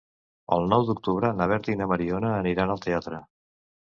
[0.55, 3.21] El nou d'octubre na Berta i na Mariona aniran al teatre.